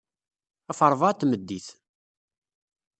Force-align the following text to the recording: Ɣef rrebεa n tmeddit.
Ɣef 0.67 0.79
rrebεa 0.89 1.11
n 1.15 1.17
tmeddit. 1.19 1.67